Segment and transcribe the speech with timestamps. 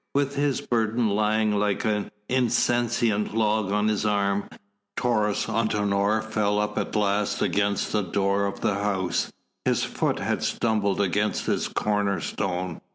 [0.15, 4.45] With his burden lying like an insentient log on his arm,
[4.97, 9.31] Taurus Antinor fell up at last against the door of the house;
[9.63, 12.81] his foot had stumbled against its corner stone.